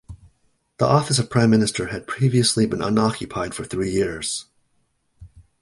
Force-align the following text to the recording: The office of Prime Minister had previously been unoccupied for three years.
The 0.79 0.87
office 0.87 1.19
of 1.19 1.29
Prime 1.29 1.51
Minister 1.51 1.89
had 1.89 2.07
previously 2.07 2.65
been 2.65 2.81
unoccupied 2.81 3.53
for 3.53 3.65
three 3.65 3.91
years. 3.91 4.45